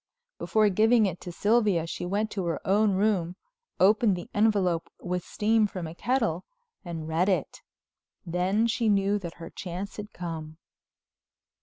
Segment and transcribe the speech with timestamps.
[0.39, 3.35] Before giving it to Sylvia she went to her own room,
[3.79, 6.43] opened the envelope with steam from a kettle,
[6.83, 7.61] and read it.
[8.25, 10.57] Then she knew that her chance had come.